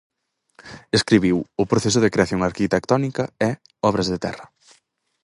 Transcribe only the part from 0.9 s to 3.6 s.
Escribiu "O proceso de creación arquitectónica" e